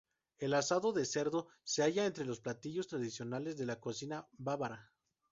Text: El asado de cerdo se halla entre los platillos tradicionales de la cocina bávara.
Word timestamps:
El 0.39 0.55
asado 0.55 0.93
de 0.93 1.05
cerdo 1.05 1.45
se 1.63 1.83
halla 1.83 2.07
entre 2.07 2.25
los 2.25 2.39
platillos 2.39 2.87
tradicionales 2.87 3.55
de 3.55 3.67
la 3.67 3.79
cocina 3.79 4.27
bávara. 4.35 4.91